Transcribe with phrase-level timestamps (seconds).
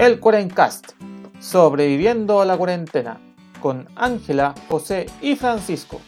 [0.00, 0.92] El Cuarencast,
[1.40, 3.20] sobreviviendo a la cuarentena,
[3.60, 6.00] con Ángela, José y Francisco.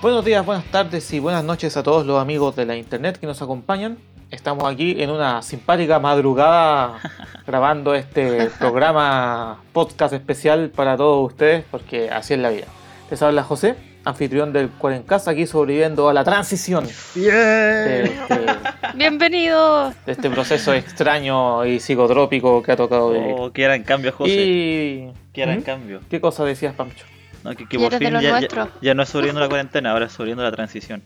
[0.00, 3.26] Buenos días, buenas tardes y buenas noches a todos los amigos de la internet que
[3.26, 3.98] nos acompañan.
[4.30, 7.00] Estamos aquí en una simpática madrugada
[7.46, 12.64] grabando este programa podcast especial para todos ustedes porque así es la vida.
[13.10, 16.86] Les habla José, anfitrión del Cuarencast, aquí sobreviviendo a la transición.
[17.14, 18.46] De este,
[18.94, 19.92] Bienvenido.
[20.06, 23.34] de este proceso extraño y psicotrópico que ha tocado vivir.
[23.36, 24.30] Oh, que era en cambio, José.
[24.32, 25.12] Y...
[25.32, 25.64] Que era en ¿Mm?
[25.64, 26.00] cambio.
[26.08, 27.04] ¿Qué cosa decías, Pancho?
[27.42, 28.68] No, que, por fin ya, ya, nuestros.
[28.80, 31.02] ya no es sobreviviendo la cuarentena, ahora es sobreviviendo la transición.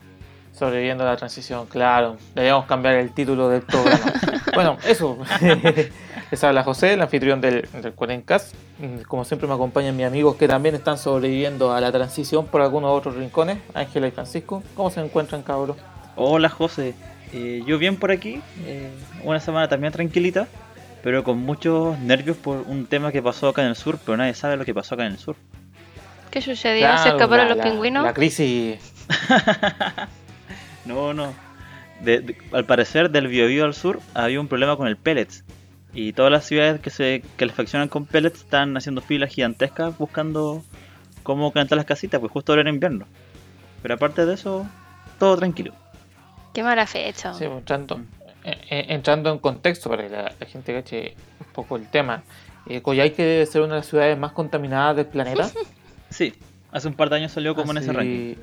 [0.53, 2.19] Sobreviviendo a la transición, claro.
[2.35, 4.13] Deberíamos cambiar el título del programa.
[4.55, 5.19] bueno, eso.
[6.30, 8.55] Les habla José, el anfitrión del, del Cuarencast.
[8.79, 12.61] Mm, Como siempre me acompañan mis amigos que también están sobreviviendo a la transición por
[12.62, 14.63] algunos otros rincones, Ángela y Francisco.
[14.77, 15.77] ¿Cómo se encuentran, cabros?
[16.15, 16.95] Hola, José.
[17.32, 18.40] Eh, yo bien por aquí.
[18.65, 18.90] eh,
[19.24, 20.46] una semana también tranquilita,
[21.02, 24.35] pero con muchos nervios por un tema que pasó acá en el sur, pero nadie
[24.35, 25.35] sabe lo que pasó acá en el sur.
[26.30, 26.87] ¿Qué sucedió?
[26.87, 28.05] Claro, ¿Se escaparon la- los la- pingüinos?
[28.05, 28.79] La crisis.
[30.87, 31.35] No, no.
[32.01, 35.45] De- de- al parecer, del Biobío al sur había un problema con el pellets.
[35.93, 40.63] Y todas las ciudades que se calefaccionan con pellets están haciendo filas gigantescas buscando
[41.23, 43.07] cómo calentar las casitas, pues justo ahora era invierno.
[43.83, 44.66] Pero aparte de eso,
[45.18, 45.74] todo tranquilo.
[46.52, 47.35] Qué mala fecha.
[47.35, 48.01] Sí, pues, entrando,
[48.45, 52.23] eh, eh, entrando en contexto para que la, la gente cache un poco el tema.
[52.66, 55.51] Eh, Coyhaique debe ser una de las ciudades más contaminadas del planeta.
[56.11, 56.35] Sí,
[56.73, 58.35] hace un par de años salió como en ese ranking.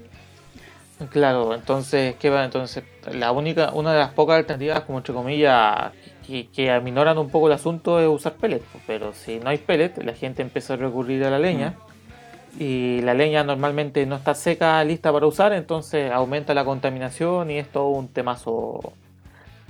[1.10, 2.46] Claro, entonces, ¿qué va?
[2.46, 2.82] Entonces,
[3.12, 5.92] la única, una de las pocas alternativas, como entre comillas,
[6.28, 8.66] que, que aminoran un poco el asunto es usar pellets.
[8.72, 11.74] pues, Pero si no hay pellets, la gente empieza a recurrir a la leña.
[12.60, 17.58] Y la leña normalmente no está seca, lista para usar, entonces aumenta la contaminación y
[17.60, 18.94] es todo un temazo.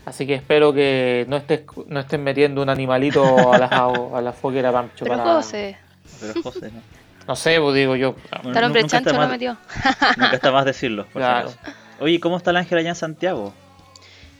[0.05, 4.32] Así que espero que no estés, no estés metiendo un animalito a la, a la
[4.32, 5.33] foguera Pancho Pero para...
[5.36, 5.77] José,
[6.21, 6.80] Pero José, ¿no?
[7.27, 8.15] No sé, pues digo yo.
[8.42, 9.58] Bueno, nunca está chancho lo más- metió.
[10.15, 11.03] Nunca está más decirlo.
[11.11, 11.49] por Claro.
[11.99, 13.53] Oye, ¿cómo está el ángel allá en Santiago?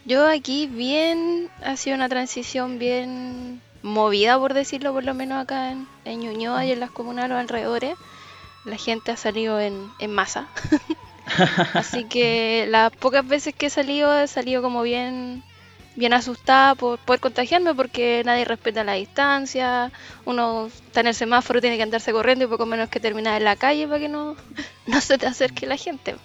[0.08, 5.72] Yo aquí bien, ha sido una transición bien movida, por decirlo, por lo menos acá
[5.72, 7.98] en, en Ñuñoa y en las comunas los alrededores.
[8.64, 10.48] La gente ha salido en, en masa.
[11.74, 15.44] Así que las pocas veces que he salido, he salido como bien,
[15.98, 19.92] bien asustada por poder contagiarme porque nadie respeta la distancia.
[20.24, 23.44] Uno está en el semáforo, tiene que andarse corriendo y poco menos que terminar en
[23.44, 24.38] la calle para que no,
[24.88, 26.16] no se te acerque la gente.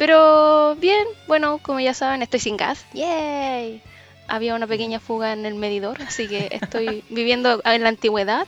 [0.00, 2.86] Pero bien, bueno, como ya saben, estoy sin gas.
[2.94, 3.82] ¡Yay!
[4.28, 8.46] Había una pequeña fuga en el medidor, así que estoy viviendo en la antigüedad.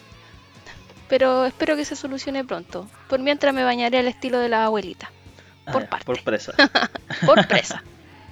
[1.08, 2.88] Pero espero que se solucione pronto.
[3.06, 5.10] Por mientras me bañaré al estilo de la abuelita.
[5.70, 6.06] Por Ah, ya, parte.
[6.06, 6.52] Por presa.
[7.26, 7.82] Por presa.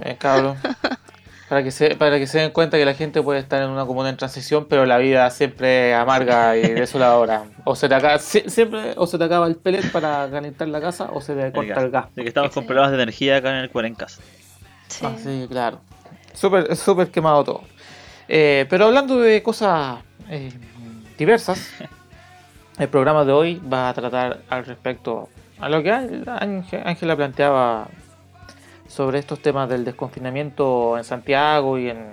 [0.03, 0.57] Eh, cabrón.
[1.51, 3.85] Para que, se, para que se den cuenta que la gente puede estar en una
[3.85, 7.43] comuna en transición, pero la vida siempre es amarga y desoladora.
[7.65, 10.81] O se te acaba, si- siempre, o se te acaba el pellet para calentar la
[10.81, 12.15] casa, o se te corta el gas.
[12.15, 14.21] De que estamos con problemas de energía acá en el Cuarencas.
[14.87, 15.05] Sí.
[15.05, 15.81] Ah, sí, claro.
[16.33, 17.61] Súper súper quemado todo.
[18.29, 19.99] Eh, pero hablando de cosas
[20.31, 20.53] eh,
[21.19, 21.69] diversas,
[22.79, 25.29] el programa de hoy va a tratar al respecto
[25.59, 27.89] a lo que Ángel- Ángela planteaba
[28.91, 32.09] sobre estos temas del desconfinamiento en Santiago y en,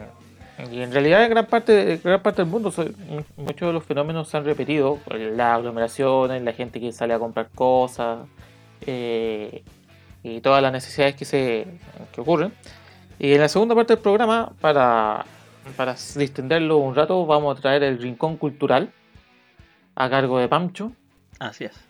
[0.72, 2.72] y en realidad en gran parte, gran parte del mundo.
[3.36, 7.50] muchos de los fenómenos se han repetido, las aglomeraciones, la gente que sale a comprar
[7.50, 8.28] cosas
[8.86, 9.64] eh,
[10.22, 11.66] y todas las necesidades que, se,
[12.12, 12.54] que ocurren.
[13.18, 15.26] Y en la segunda parte del programa, para,
[15.76, 18.92] para distenderlo un rato, vamos a traer el Rincón Cultural
[19.96, 20.92] a cargo de Pancho,
[21.40, 21.87] Así es.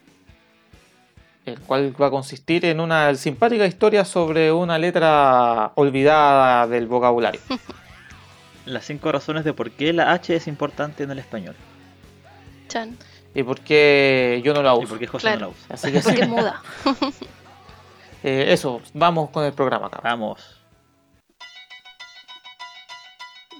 [1.47, 7.41] El cual va a consistir en una simpática historia sobre una letra olvidada del vocabulario.
[8.65, 11.55] Las cinco razones de por qué la H es importante en el español.
[12.67, 12.97] Chan.
[13.33, 14.89] Y por qué yo no la Y uso.
[14.89, 15.39] por qué José Claro.
[15.39, 15.73] no la usa.
[15.75, 16.61] Así que sí, Porque es muda.
[18.23, 20.03] eh, eso, vamos con el programa, cabrón.
[20.19, 20.61] Vamos.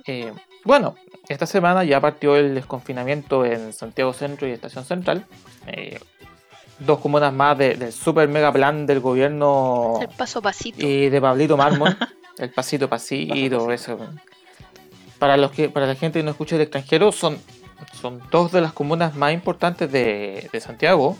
[0.06, 0.96] Eh, bueno,
[1.30, 5.26] esta semana ya partió el desconfinamiento en Santiago Centro y Estación Central.
[5.68, 6.00] Eh,
[6.80, 10.86] dos comunas más de- del super mega plan del gobierno El paso pasito.
[10.86, 11.96] y de Pablito Mármol,
[12.38, 13.98] el pasito pasito, Paso, eso.
[15.20, 17.40] Para los que, para la gente que no escucha el extranjero, son,
[18.00, 21.18] son dos de las comunas más importantes de, de Santiago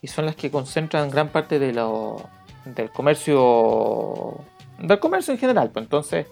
[0.00, 2.22] y son las que concentran gran parte de lo,
[2.64, 4.38] del comercio
[4.78, 5.70] del comercio en general.
[5.70, 6.26] Pues entonces,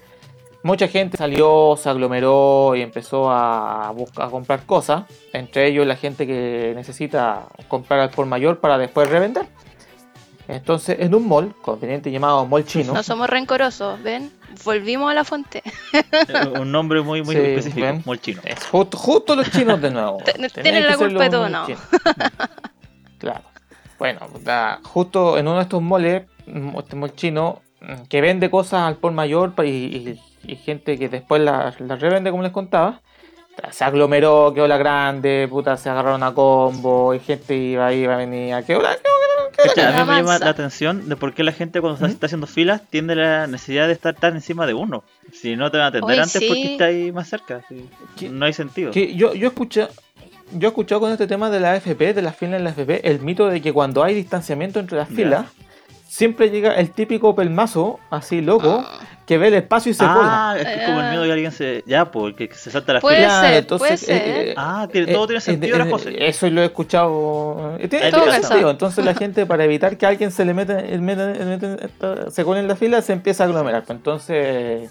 [0.63, 5.97] mucha gente salió, se aglomeró y empezó a buscar a comprar cosas, entre ellos la
[5.97, 9.47] gente que necesita comprar al por mayor para después revender.
[10.49, 14.33] Entonces, en un mall, conveniente llamado mall chino, No somos rencorosos, ¿ven?
[14.65, 15.63] Volvimos a la fuente.
[15.93, 18.03] Eh, Un nombre muy, muy Sí, específico, ven.
[18.05, 18.43] muy chino.
[18.45, 20.19] es justo, justo los chinos de nuevo.
[20.63, 21.67] Tienen la culpa de todo, no.
[21.67, 21.81] chinos.
[23.19, 23.43] Claro.
[23.99, 26.25] Bueno, da- justo en uno de estos moles,
[26.79, 27.61] este mall chino,
[28.09, 32.31] que vende cosas al por mayor y, y- y gente que después las las revende,
[32.31, 33.01] como les contaba,
[33.73, 38.63] se aglomeró, quedó la grande, puta, se agarraron a combo, y gente iba, iba, venía,
[38.63, 41.53] quedó la, quedó Cacha, a mí La me llama la atención de por qué la
[41.53, 42.11] gente cuando está- ¿Mm?
[42.13, 45.03] está haciendo filas tiene la necesidad de estar tan encima de uno.
[45.33, 46.47] Si no te van a atender Oye, antes sí.
[46.49, 47.63] porque está ahí más cerca.
[47.69, 47.87] sí.
[48.17, 48.93] ¿Qué- No hay sentido.
[48.93, 49.89] Que yo, yo escuché,
[50.53, 53.01] yo he escuchado con este tema de la AFP, de las filas en la AFP,
[53.11, 55.15] el mito de que cuando hay distanciamiento entre las Ya.
[55.17, 55.47] filas,
[56.11, 58.85] siempre llega el típico pelmazo, así loco,
[59.27, 60.51] que ve el espacio y se cola.
[60.51, 61.85] ah, es que como el miedo de que alguien se.
[61.87, 63.41] Ya, porque se salta la Puede fila.
[63.41, 64.23] ser, puede ser.
[64.27, 66.27] eh, Ah, tiene- todo eh, tiene eh, sentido, eh, la José.
[66.29, 67.77] Eso lo he escuchado.
[67.89, 68.71] Tiene todo sentido.
[68.71, 72.67] Entonces la gente, para evitar que alguien se le meta, meta- meta- se cole en
[72.69, 73.85] la fila, se empieza a aglomerar.
[73.85, 74.91] Pues Entonces,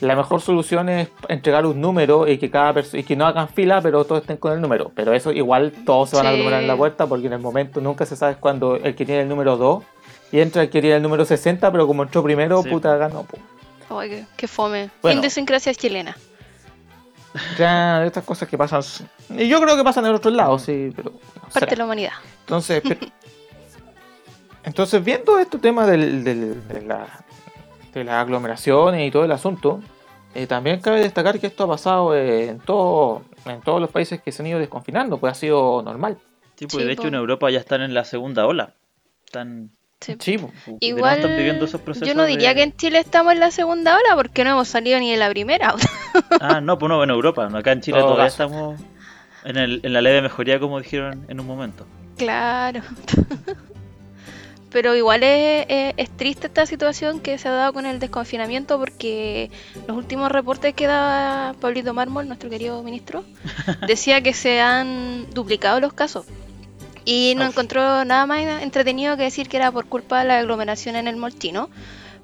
[0.00, 3.48] la mejor solución es entregar un número y que cada persona y que no hagan
[3.48, 4.92] fila, pero todos estén con el número.
[4.94, 7.80] Pero eso igual todos se van a aglomerar en la puerta porque en el momento
[7.80, 9.84] nunca se sabe cuando el que tiene el número 2
[10.32, 12.68] y entra el que tiene el número 60, pero como entró primero, Sí.
[12.70, 13.24] puta ganó.
[13.24, 13.36] pu.
[13.98, 14.90] Ay, qué, qué fome.
[15.02, 15.20] Bueno.
[15.20, 16.16] Idiosincrasia chilena.
[17.58, 18.82] Ya, estas cosas que pasan.
[19.30, 21.10] Y yo creo que pasan en otros lados, sí, pero.
[21.12, 21.70] no Parte será.
[21.70, 22.12] de la humanidad.
[22.40, 23.06] Entonces, pero-
[24.64, 27.24] entonces viendo este tema del, del- de, la,
[27.94, 29.80] de las aglomeraciones y todo el asunto,
[30.34, 34.20] eh, también cabe destacar que esto ha pasado eh, en, todo, en todos los países
[34.20, 36.18] que se han ido desconfinando, pues ha sido normal.
[36.56, 37.08] Sí, Sí, pues de hecho po.
[37.08, 38.74] en Europa ya están en la segunda ola.
[39.24, 39.70] Están.
[40.00, 40.16] Sí.
[40.18, 40.52] Sí, pues.
[40.54, 42.08] de nuevo Igual, están viviendo esos procesos.
[42.08, 44.68] yo no diría de- que en Chile estamos en la segunda ola porque no hemos
[44.68, 45.74] salido ni de la primera.
[46.40, 47.48] Ah, no, pues no, en Europa.
[47.48, 48.44] no, Acá en Chile Todo todavía caso.
[48.44, 48.80] estamos
[49.44, 51.86] en, el, en la leve mejoría, como dijeron en un momento.
[52.16, 52.80] Claro.
[54.72, 58.78] Pero igual es, es- es triste esta situación que se ha dado con el desconfinamiento
[58.78, 59.50] porque
[59.88, 63.24] los últimos reportes que daba Pablito Mármol, nuestro querido ministro,
[63.88, 66.24] decía que se han duplicado los casos.
[67.04, 67.50] Y no Uf.
[67.50, 71.16] encontró nada más entretenido que decir que era por culpa de la aglomeración en el
[71.16, 71.70] moltino.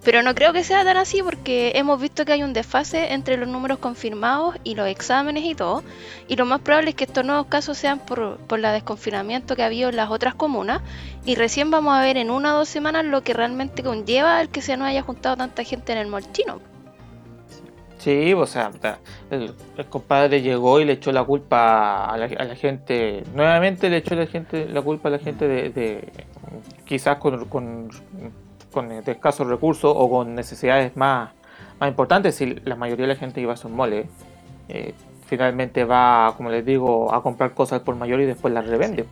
[0.04, 3.36] Pero no creo que sea tan así porque hemos visto que hay un desfase entre
[3.36, 5.82] los números confirmados y los exámenes y todo.
[6.28, 9.64] Y lo más probable es que estos nuevos casos sean por, por la desconfinamiento que
[9.64, 10.80] ha habido en las otras comunas.
[11.24, 14.48] Y recién vamos a ver en una o dos semanas lo que realmente conlleva el
[14.48, 16.60] que se nos haya juntado tanta gente en el moltino.
[17.98, 18.70] Sí, o sea,
[19.30, 23.88] el, el compadre llegó y le echó la culpa a la, a la gente, nuevamente
[23.88, 26.12] le echó la gente la culpa a la gente de, de-
[26.84, 27.88] quizás con, con,
[28.70, 31.30] con escasos recursos o con necesidades más,
[31.80, 34.06] más importantes, si la mayoría de la gente iba a sus moles,
[34.68, 34.92] eh,
[35.26, 39.06] finalmente va, como les digo, a comprar cosas por mayor y después las revende.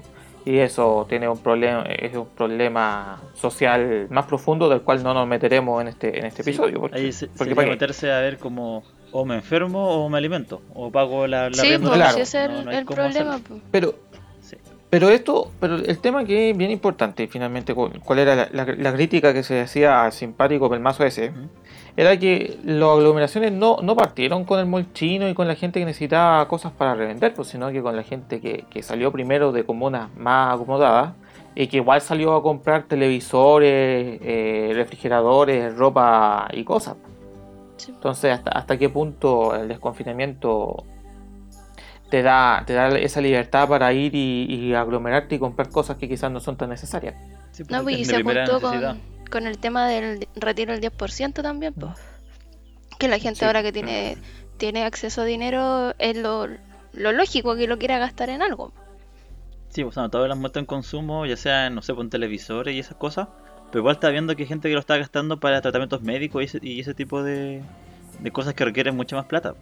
[0.47, 5.27] Y eso tiene un problema, es un problema social más profundo del cual no nos
[5.27, 6.81] meteremos en este, en este Sí, episodio.
[6.81, 10.61] Porque, Ahí se, porque para meterse a ver como o me enfermo o me alimento
[10.75, 12.19] o pago la, la sí, pues claro.
[12.19, 13.09] es No, el, no problema.
[13.09, 13.41] hacerlo.
[13.49, 13.61] pues.
[13.71, 13.95] Pero,
[14.43, 14.57] Sí.
[14.91, 18.67] pero esto, pero el tema que es bien importante, finalmente, cu- cuál era la, la-
[18.77, 21.33] la crítica que se hacía al simpático pelmazo ese.
[21.97, 25.87] Era que las aglomeraciones no, no partieron con el molchino y con la gente que
[25.87, 29.65] necesitaba cosas para revender, pues, sino que con la gente que, que salió primero de
[29.65, 31.15] comunas más acomodadas
[31.55, 36.97] y que igual salió a comprar televisores, eh, refrigeradores, ropa y cosas.
[37.77, 37.93] Sí.
[37.93, 40.89] Entonces, ¿hasta, hasta qué punto el desconfinamiento
[42.11, 46.09] te da, te da esa libertad para ir y, y aglomerarte y comprar cosas que
[46.09, 47.17] quizás no son tan necesarias?
[47.51, 48.97] Sí, No, pues, es y se apuntó necesidad.
[48.99, 51.93] con, con el tema del retiro del 10% también, pues.
[52.99, 53.45] Que la gente Sí.
[53.45, 54.17] ahora que tiene,
[54.57, 56.47] tiene acceso a dinero es lo,
[56.93, 58.73] lo lógico que lo quiera gastar en algo.
[59.71, 62.75] Sí, pues no, todas las muertes en consumo, ya sea, en, no sé, con televisores
[62.75, 63.27] y esas cosas,
[63.71, 66.45] pero igual está viendo que hay gente que lo está gastando para tratamientos médicos y
[66.45, 67.61] ese, y ese tipo de,
[68.21, 69.55] de cosas que requieren mucha más plata.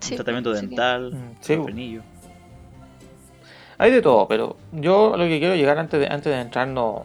[0.00, 2.02] Sí, tratamiento dental, Mm, sí, frenillo.
[3.76, 7.02] Hay de todo, pero yo lo que quiero llegar antes de, antes de entrarnos,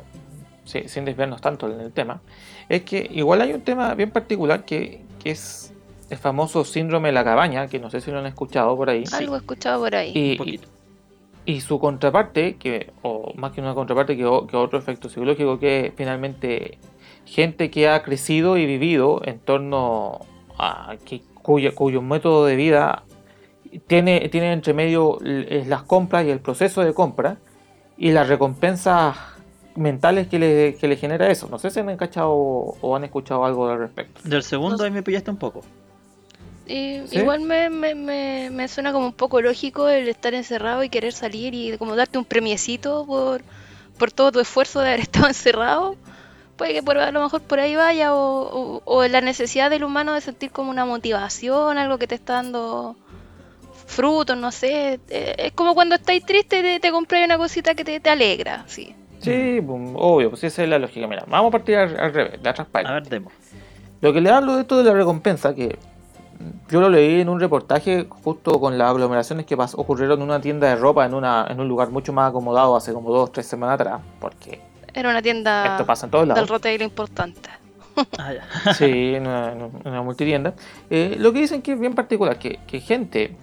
[0.65, 2.21] sí, sin desviarnos tanto en el tema,
[2.69, 5.73] es que igual hay un tema bien particular que, que es
[6.09, 9.03] el famoso síndrome de la cabaña, que no sé si lo han escuchado por ahí.
[9.13, 10.11] Algo he escuchado por ahí.
[10.13, 10.67] Y, Un poquito.
[11.45, 15.93] y su contraparte, que, o más que una contraparte, que, otro efecto psicológico, que es
[15.95, 16.77] finalmente
[17.25, 20.19] gente que ha crecido y vivido en torno
[20.57, 23.03] a que, cuyo, cuyo método de vida
[23.87, 27.37] tiene, tiene entre medio las compras y el proceso de compra
[27.97, 29.17] y las recompensas
[29.75, 31.47] mentales que le, que le genera eso.
[31.49, 34.21] No sé si han encachado o han escuchado algo al respecto.
[34.23, 35.61] Del segundo No- ahí me pillaste un poco.
[36.65, 37.17] Y ¿Sí?
[37.17, 41.11] Igual me, me, me, me suena como un poco lógico el estar encerrado y querer
[41.11, 43.41] salir y como darte un premiecito por,
[43.97, 45.95] por todo tu esfuerzo de haber estado encerrado.
[46.55, 49.83] puede que por, a lo mejor por ahí vaya, o, o- o la necesidad del
[49.83, 52.95] humano de sentir como una motivación, algo que te está dando
[53.85, 54.99] frutos, no sé.
[55.09, 58.09] eh, Es como cuando estáis triste y te, te compras una cosita que te, te
[58.09, 58.95] alegra, sí.
[59.23, 61.07] Sí, pues, obvio, pues esa es la lógica.
[61.07, 63.31] Mira, vamos a partir al, al revés, de atrás para A ver, demo.
[64.01, 65.77] Lo que le hablo de esto de la recompensa, que
[66.69, 70.67] yo lo leí en un reportaje justo con las aglomeraciones que ocurrieron en una tienda
[70.67, 73.45] de ropa en, una, en un lugar mucho más acomodado hace como dos o tres
[73.45, 74.59] semanas atrás, porque
[74.93, 76.49] Era una tienda esto pasa en todos del lados.
[76.49, 77.49] retail importante.
[78.17, 78.73] Ah, ya.
[78.73, 80.53] Sí, en una, en una multitienda.
[80.89, 83.35] Eh, lo que dicen que es bien particular, que, que gente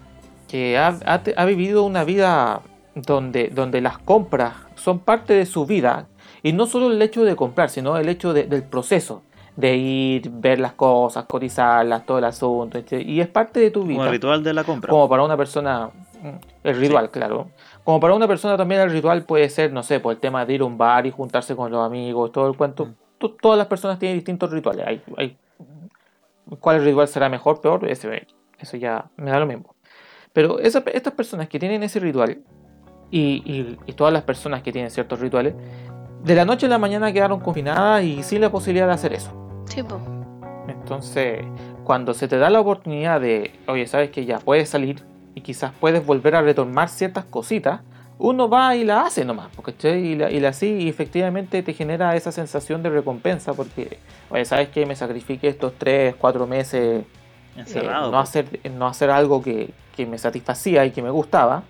[0.47, 2.61] que ha, ha te- ha vivido una vida
[2.95, 6.07] donde, donde las compras son parte de su vida,
[6.43, 9.23] y no solo el hecho de comprar, sino el hecho de- del proceso,
[9.55, 13.01] de ir, ver las cosas, cotizarlas, todo el asunto, etc.
[13.05, 14.05] y es parte de tu Como vida.
[14.05, 14.89] el ritual de la compra.
[14.89, 15.89] Como para una persona,
[16.21, 16.27] mm,
[16.63, 17.49] el ritual, claro.
[17.83, 20.53] Como para una persona también el ritual puede ser, no sé, por el tema de
[20.53, 22.85] ir a un bar y juntarse con los amigos, todo el cuento.
[22.87, 22.95] Mm.
[23.19, 24.85] To- Todas las personas tienen distintos rituales.
[24.87, 25.37] Hay, hay,
[26.59, 27.87] ¿Cuál ritual será mejor, peor?
[27.87, 28.27] Ese,
[28.59, 29.75] eso ya me da lo mismo.
[30.33, 32.39] Pero esa- estas personas que tienen ese ritual
[33.11, 35.53] y, y- y todas las personas que tienen ciertos rituales,
[36.23, 39.31] de la noche a la mañana quedaron confinadas y sin la posibilidad de hacer eso.
[39.65, 39.99] Sí, po.
[40.67, 41.43] Entonces,
[41.83, 45.03] cuando se te da la oportunidad de, oye, sabes que ya puedes salir
[45.35, 47.81] y quizás puedes volver a retomar ciertas cositas,
[48.19, 49.99] uno va y la hace nomás, ¿cachai?
[50.05, 53.97] Y la, y la hace y efectivamente te genera esa sensación de recompensa porque,
[54.29, 57.05] oye, sabes que me sacrifiqué estos 3, 4 meses eh,
[57.57, 58.11] Encerrado.
[58.11, 58.45] no, hacer,
[58.77, 61.63] no hacer algo que, que me satisfacía y que me gustaba,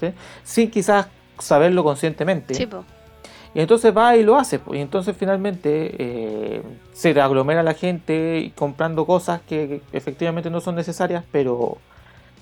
[0.00, 0.12] ¿sí?
[0.44, 1.06] sin quizás
[1.38, 2.54] saberlo conscientemente.
[2.54, 2.68] Sí.
[3.54, 4.60] Y entonces va y lo hace.
[4.72, 6.62] Y entonces finalmente eh,
[6.92, 11.78] se aglomera la gente comprando cosas que, efectivamente no son necesarias, pero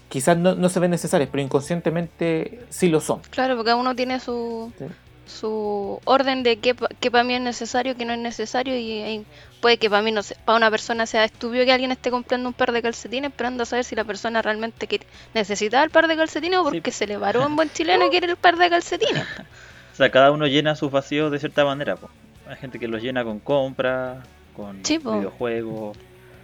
[0.08, 3.20] quizás no, no se ven necesarias, pero inconscientemente sí lo son.
[3.30, 4.84] Claro, porque uno tiene su, Sí.
[5.26, 9.24] Su orden de qué, qué para mí es necesario, qué no es necesario, y
[9.60, 12.48] puede que para mí no sé, para una persona sea estúpido que alguien esté comprando
[12.48, 16.06] un par de calcetines esperando a saber si la persona realmente quiere- necesitaba el par
[16.08, 16.76] de calcetines o Sí.
[16.76, 19.24] porque se le varó un buen chileno y quiere el par de calcetines.
[19.92, 21.96] O sea, cada uno llena sus vacíos de cierta manera.
[21.96, 22.10] po.
[22.46, 24.22] Hay gente que los llena con compra,
[24.54, 25.96] con Sí, videojuegos,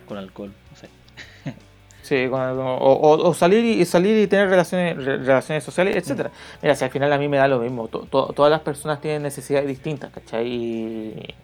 [0.09, 0.53] con alcohol.
[2.03, 2.77] Sí, con- o,
[3.29, 6.31] o- salir y salir y tener relaciones, re- relaciones sociales, etcétera.
[6.61, 9.01] Mira, si al final a mí me da lo mismo, to- to- todas las personas
[9.01, 10.47] tienen necesidades distintas, ¿cachai?
[10.49, 11.35] Y,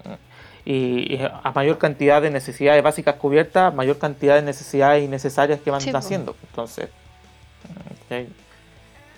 [0.64, 5.70] y- y a mayor cantidad de necesidades básicas cubiertas, mayor cantidad de necesidades innecesarias que
[5.70, 6.34] van Sí, haciendo.
[6.50, 6.88] Entonces.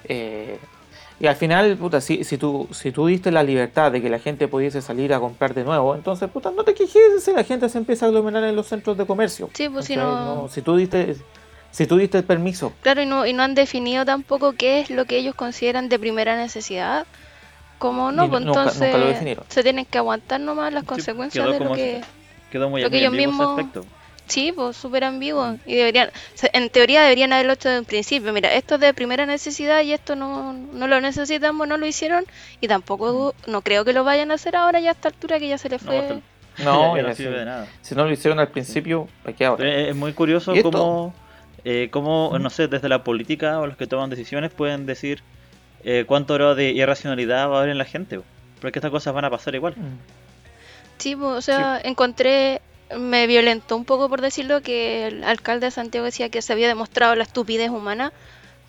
[0.05, 0.59] Eh,
[1.21, 4.19] y al final, puta, si, si, tú, si tú diste la libertad de que la
[4.19, 7.69] gente pudiese salir a comprar de nuevo, entonces, puta, no te quejes si la gente
[7.69, 9.51] se empieza a aglomerar en los centros de comercio.
[9.55, 10.49] Sí, pues si no...
[10.51, 11.17] si tú diste
[11.73, 14.91] si tú diste el permiso Claro, y no, y no han definido tampoco qué es
[14.91, 17.07] lo que ellos consideran de primera necesidad.
[17.79, 19.45] Como no, pues nunca- nunca lo entonces definieron.
[19.49, 22.01] se tienen que aguantar nomás las consecuencias de lo que...
[22.51, 23.85] Quedó muy, Lo que ellos mismos- aspecto.
[24.31, 25.57] Sí, pues súper ambiguo.
[25.67, 28.33] Y deberían, se- en teoría deberían haberlo hecho desde un principio.
[28.33, 32.25] Mira, esto es de primera necesidad y esto no, no lo necesitamos, no lo hicieron.
[32.61, 35.49] Y tampoco, no creo que lo vayan a hacer ahora ya a esta altura que
[35.49, 36.21] ya se les No, fue.
[36.65, 37.67] no, no si, sirve de nada.
[37.83, 39.69] si no lo hicieron al principio ¿para qué ahora?
[39.69, 41.13] Es muy curioso cómo,
[41.65, 45.23] eh, cómo, no sé, desde la política o los que toman decisiones pueden decir
[45.85, 48.19] eh, cuánto grado de irracionalidad va a haber en la gente.
[48.19, 48.25] po.
[48.61, 49.75] Porque estas cosas van a pasar igual.
[49.77, 49.99] Mm.
[50.99, 52.61] Sí, pues, o sea, encontré,
[52.99, 56.69] me violentó un poco por decirlo que el alcalde de Santiago decía que se había
[56.69, 58.13] demostrado la estupidez humana.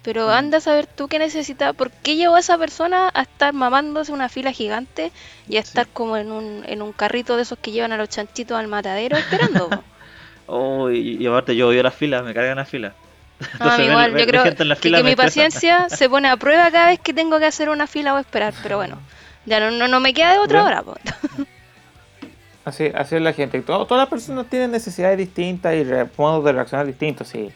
[0.04, 0.32] Pero Mm.
[0.32, 4.12] anda a saber tú qué necesita, por qué llevó a esa persona a estar mamándose
[4.12, 5.12] una fila gigante
[5.48, 8.10] y a estar como en un, en un carrito de esos que llevan a los
[8.10, 9.70] chanchitos al matadero esperando.
[10.54, 12.94] Oh, y, y aparte yo odio las filas, me cargan las filas.
[13.60, 17.40] No, igual, yo creo que, mi paciencia se pone a prueba cada vez que tengo
[17.40, 19.00] que hacer una fila o esperar, pero bueno,
[19.46, 20.82] ya no, no, no me queda de otra Bueno.
[20.82, 21.00] hora.
[22.65, 23.62] Así, así es la gente.
[23.62, 25.86] Todo- todas las personas tienen necesidades distintas y
[26.18, 27.27] modos de reaccionar distintos.
[27.27, 27.50] Sí.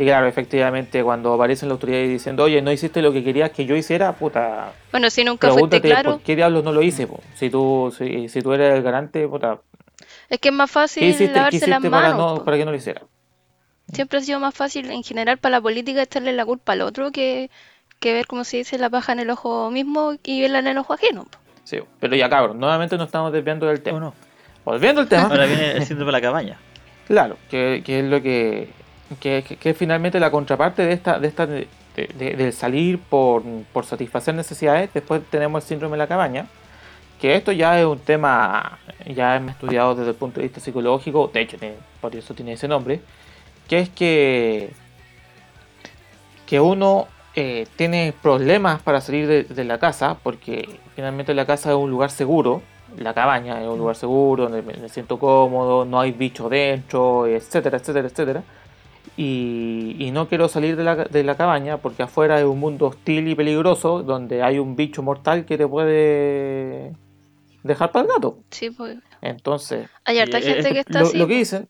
[0.00, 3.50] Y claro, efectivamente, cuando aparecen la autoridad y diciendo, oye, no hiciste lo que querías
[3.50, 6.82] que yo hiciera, puta, Bueno, si nunca fuiste pregúntate claro, por qué diablos no lo
[6.82, 7.06] hice.
[7.08, 7.20] po?
[7.34, 9.58] Si tú si, si tú eres el garante, puta,
[10.28, 12.38] es que es más ¿qué fácil hiciste, qué lavarse las para, manos.
[12.38, 13.02] no, para que no lo hiciera?
[13.92, 17.10] Siempre ha sido más fácil en general para la política echarle la culpa al otro
[17.10, 17.50] que,
[17.98, 20.78] que ver, como se dice, la paja en el ojo mismo y verla en el
[20.78, 21.24] ojo ajeno.
[21.24, 21.38] po.
[21.64, 23.98] Sí, pero ya cabrón, nuevamente nos estamos desviando del tema.
[23.98, 24.14] no.
[24.72, 25.22] Volviendo al tema.
[25.28, 26.58] Ahora viene el síndrome de la cabaña.
[27.06, 28.68] Claro, que, que es lo que,
[29.20, 32.98] que, que- que es finalmente la contraparte de esta, de esta de, de- del salir
[32.98, 34.90] por, por satisfacer necesidades.
[34.92, 36.46] Después tenemos el síndrome de la cabaña,
[37.20, 41.30] que esto ya es un tema ya hemos estudiado desde el punto de vista psicológico,
[41.32, 43.00] de hecho tiene- por eso tiene ese nombre,
[43.68, 44.70] que es que
[46.46, 51.76] que uno eh, tiene problemas para salir de la casa, porque finalmente la casa es
[51.76, 52.62] un lugar seguro,
[52.96, 57.78] la cabaña es un lugar seguro, donde me, siento cómodo, no hay bichos dentro, etcétera,
[57.78, 58.42] etcétera, etcétera.
[59.16, 62.86] Y, y no quiero salir de la, de la cabaña porque afuera es un mundo
[62.86, 66.94] hostil y peligroso donde hay un bicho mortal que te puede
[67.62, 68.38] dejar para el gato.
[68.50, 68.98] Sí, pues.
[69.20, 71.18] Entonces, Hay harta eh, gente eh, que está lo, así.
[71.18, 71.68] lo que dicen,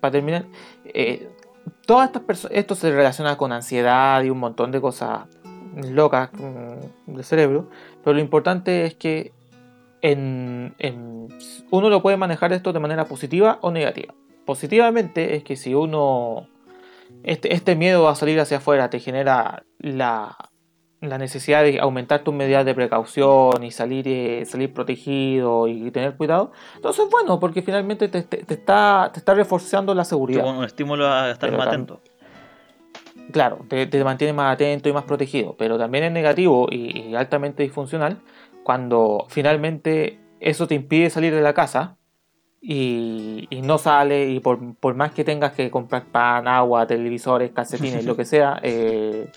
[0.00, 0.46] para terminar,
[0.84, 1.28] eh,
[1.86, 5.26] todas estas personas, esto se relaciona con ansiedad y un montón de cosas
[5.76, 7.68] locas mm, del cerebro,
[8.02, 9.32] pero lo importante es que
[10.04, 11.28] en, en-
[11.70, 14.12] uno lo puede manejar esto de manera positiva o negativa.
[14.44, 16.46] Positivamente es que si uno,
[17.22, 20.36] este, este miedo a salir hacia afuera te genera la,
[21.00, 26.16] la necesidad de aumentar tus medidas de precaución y salir, eh, salir protegido y tener
[26.16, 30.44] cuidado, entonces bueno, porque finalmente te, te- te está, te está reforzando la seguridad.
[30.46, 32.00] Un estímulo a estar Pero más atento.
[33.32, 37.14] Claro, te, te mantiene más atento y más protegido, pero también es negativo y, y
[37.14, 38.18] altamente disfuncional
[38.64, 41.96] cuando finalmente eso te impide salir de la casa
[42.60, 47.52] y, y no sale y por, por más que tengas que comprar pan, agua, televisores,
[47.52, 49.28] calcetines, lo que sea, eh,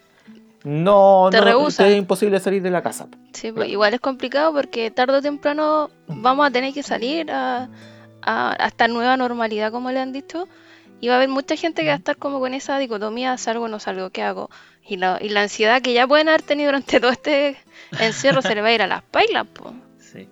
[0.63, 3.07] no, Te no- es imposible salir de la casa.
[3.34, 7.69] Sí, pues, igual es complicado porque tarde o temprano vamos a tener que salir a,
[8.22, 10.48] a, a esta nueva normalidad, como le han dicho,
[10.99, 13.65] y va a haber mucha gente que va a estar como con esa dicotomía, salgo
[13.65, 14.49] o no salgo, ¿qué hago?
[14.87, 17.57] Y la, y la ansiedad que ya pueden haber tenido durante todo este
[17.99, 19.73] encierro se le va a ir a las pailas, pues.
[19.99, 20.27] Sí.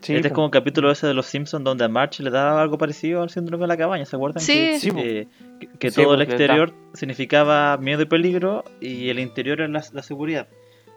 [0.00, 0.34] Sí, este es po.
[0.36, 3.30] como el capítulo ese de los Simpsons donde a March le daba algo parecido al
[3.30, 4.42] síndrome de la cabaña, ¿se acuerdan?
[4.42, 4.52] Sí.
[4.52, 4.98] Que, Sí, po.
[5.00, 5.28] eh,
[5.60, 9.84] que- que Sí, todo el exterior significaba miedo y peligro y el interior era la,
[9.92, 10.48] la seguridad.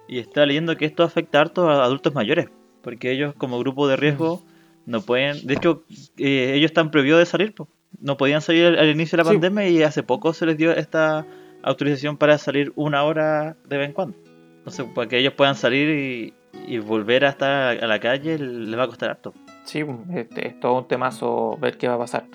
[0.07, 2.47] Y está leyendo que esto afecta harto a adultos mayores,
[2.81, 4.43] porque ellos como grupo de riesgo
[4.85, 5.83] no pueden, de hecho
[6.17, 7.67] eh, ellos están prohibidos de salir, po.
[7.99, 9.35] No podían salir al, al inicio de la Sí.
[9.35, 11.25] pandemia y hace poco se les dio esta
[11.63, 14.17] autorización para salir una hora de vez en cuando.
[14.57, 16.33] Entonces, para que ellos puedan salir y,
[16.67, 19.33] y volver a estar a la calle les va a costar harto.
[19.63, 19.83] Sí,
[20.13, 22.25] este, es todo un temazo ver qué va a pasar.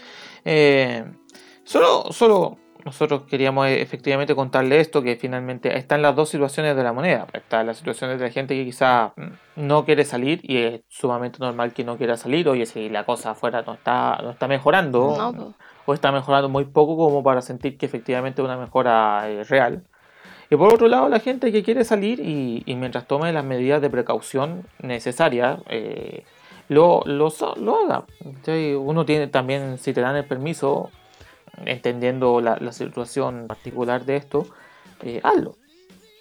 [0.44, 1.04] Eh,
[1.64, 6.84] solo, solo nosotros queríamos eh, efectivamente contarle esto, que finalmente están las dos situaciones de
[6.84, 7.26] la moneda.
[7.32, 11.40] Está la situación de la gente que quizá mm, no quiere salir y es sumamente
[11.40, 12.48] normal que no quiera salir.
[12.48, 16.64] Oye, si la cosa afuera no está, no está mejorando No, o está mejorando muy
[16.64, 19.82] poco como para sentir que efectivamente es una mejora eh, real.
[20.48, 23.82] Y por otro lado, la gente que quiere salir y, y mientras tome las medidas
[23.82, 26.22] de precaución necesarias, eh,
[26.68, 27.26] lo, lo,
[27.84, 28.04] haga.
[28.78, 30.92] Uno tiene también, si te dan el permiso,
[31.64, 34.46] entendiendo la, la situación particular de esto,
[35.02, 35.56] eh, hazlo.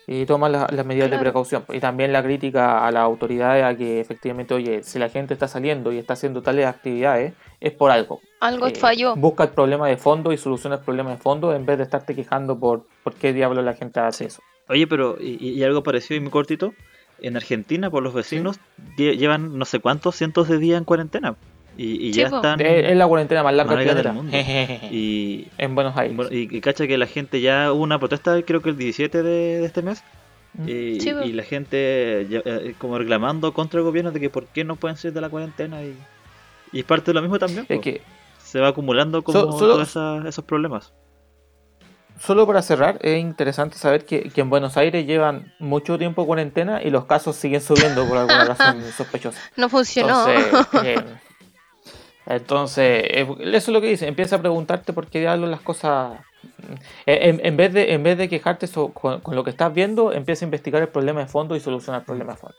[0.08, 1.66] Y toma la- las medidas de precaución.
[1.74, 5.48] Y también la crítica a las autoridades a que efectivamente, oye, si la gente está
[5.48, 8.22] saliendo y está haciendo tales actividades, es por algo.
[8.40, 9.16] Algo Eh, falló.
[9.16, 12.14] Busca el problema de fondo y soluciona el problema de fondo en vez de estarte
[12.16, 14.42] quejando por por qué diablos la gente hace eso.
[14.70, 16.74] Oye, pero y, y algo parecido y muy cortito.
[17.20, 18.60] En Argentina, por los vecinos,
[18.98, 21.36] lle- llevan no sé cuántos cientos de días en cuarentena.
[21.78, 22.38] Y, y Sí, ya po.
[22.38, 22.62] están.
[22.62, 24.72] Es, es la cuarentena más larga Más del larga del planeta.
[24.72, 24.88] mundo.
[24.92, 26.18] Y, en Buenos Aires.
[26.32, 29.60] y, y cacha que la gente ya hubo una protesta, creo que el 17 de,
[29.60, 30.04] de este mes.
[30.54, 30.70] Mm.
[30.70, 34.46] Y, Sí, y la gente ya, eh, como reclamando contra el gobierno de que por
[34.48, 35.84] qué no pueden salir de la cuarentena.
[35.84, 35.98] Y,
[36.72, 37.66] y es parte de lo mismo también.
[37.68, 37.82] Es po.
[37.82, 38.02] que,
[38.42, 40.94] Se va acumulando como So- solo- todos esos problemas.
[42.20, 46.28] solo para cerrar, es interesante saber que, que en Buenos Aires llevan mucho tiempo en
[46.28, 49.38] cuarentena y los casos siguen subiendo por alguna razón sospechosa.
[49.58, 50.26] No funcionó.
[50.30, 51.04] Entonces, eh,
[52.26, 54.08] entonces, eso es lo que dice.
[54.08, 56.20] Empieza a preguntarte por qué diablos las cosas.
[57.06, 60.46] En, vez de, en vez de quejarte so- con, con lo que estás viendo, empieza
[60.46, 62.58] a investigar el problema de fondo y solucionar el problema de fondo.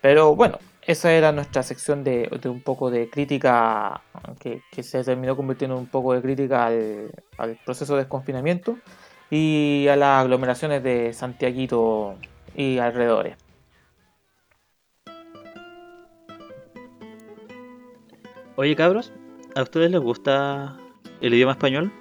[0.00, 4.02] Pero bueno, esa era nuestra sección de, de un poco de crítica,
[4.38, 8.78] que, que se terminó convirtiendo en un poco de crítica al, al proceso de desconfinamiento
[9.30, 12.14] y a las aglomeraciones de Santiaguito
[12.54, 13.36] y alrededores.
[18.56, 19.12] Oye, cabros,
[19.54, 20.76] ¿a ustedes les gusta
[21.20, 21.92] el idioma español?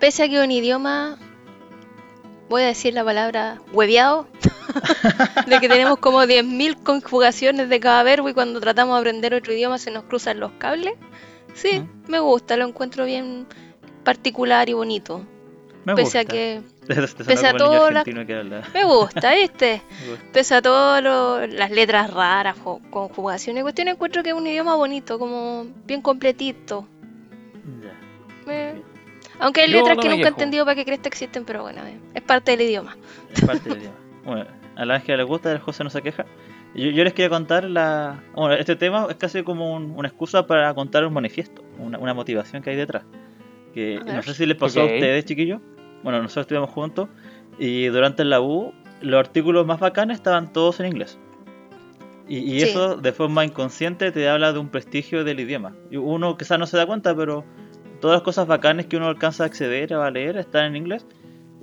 [0.00, 1.18] Pese a que un idioma,
[2.48, 4.26] voy a decir la palabra hueveado,
[5.46, 9.52] de que tenemos como 10.000 conjugaciones de cada verbo y cuando tratamos de aprender otro
[9.52, 10.94] idioma se nos cruzan los cables.
[11.54, 12.10] Sí, Mm.
[12.10, 13.46] me gusta, lo encuentro bien
[14.04, 15.22] particular y bonito.
[15.84, 16.32] Me Pese a gusta.
[16.32, 16.71] que Te sonó
[17.24, 18.12] pese a todo la- que
[18.74, 19.82] me gusta, ¿viste?
[20.02, 20.24] Me gusta.
[20.32, 21.02] Pese a todas
[21.52, 26.02] las letras raras, jo- conjugaciones y cuestiones, encuentro que es un idioma bonito, como bien
[26.02, 26.86] completito.
[27.82, 27.92] Ya.
[28.46, 28.82] Me-
[29.40, 31.84] Aunque hay Yo letras que nunca he entendido para qué crees que existen, pero bueno,
[31.86, 32.96] eh, es parte del idioma.
[33.34, 33.96] Es parte del idioma.
[34.24, 36.24] Bueno, a la Ángela le gusta, el José no se queja.
[36.76, 38.22] Yo, yo les quería contar la.
[38.36, 42.14] Bueno, este tema es casi como un- una excusa para contar un manifiesto, una, una
[42.14, 43.02] motivación que hay detrás.
[43.74, 45.60] Que no sé si les pasó a ustedes, chiquillos.
[46.02, 47.08] Bueno, nosotros estuvimos juntos
[47.58, 51.18] y durante la U los artículos más bacanes estaban todos en inglés.
[52.28, 52.70] Y, y Sí.
[52.70, 55.74] eso de forma inconsciente te habla de un prestigio del idioma.
[55.90, 57.44] Y uno quizás no se da cuenta, pero
[58.00, 61.06] todas las cosas bacanas que uno alcanza a acceder a leer están en inglés.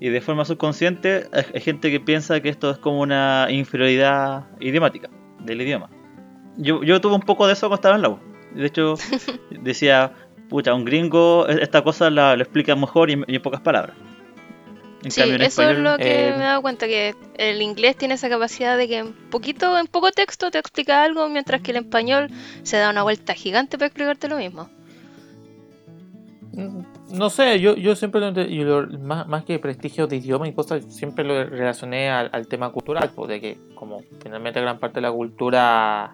[0.02, 5.10] Y de forma subconsciente hay, gente que piensa que esto es como una inferioridad idiomática
[5.44, 5.90] del idioma.
[6.58, 8.20] Yo, yo tuve un poco de eso cuando estaba en la U.
[8.54, 8.96] De hecho,
[9.62, 10.12] decía,
[10.50, 13.96] pucha, un gringo e- esta cosa la, lo explica mejor y en pocas palabras.
[15.04, 17.62] En Sí, cambio, en eso es lo que eh, me he dado cuenta, que el
[17.62, 21.62] inglés tiene esa capacidad de que en poquito, en poco texto te explica algo, mientras
[21.62, 22.30] que el español
[22.64, 24.70] se da una vuelta gigante para explicarte lo mismo.
[26.54, 26.82] Mm,
[27.18, 30.54] No sé, yo, yo siempre lo, yo lo- más, más que prestigio de idioma y
[30.54, 34.96] cosas, siempre lo relacioné al, al tema cultural, pues, de que como finalmente gran parte
[34.96, 36.14] de la cultura